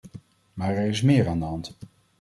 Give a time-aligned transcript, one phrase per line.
[0.53, 1.75] Maar er is meer aan de hand.